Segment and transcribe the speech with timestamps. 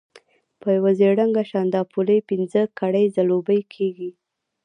[0.59, 4.11] په یو ژېړ رنګه شانداپولي پنځه کړۍ ځلوبۍ کېږي.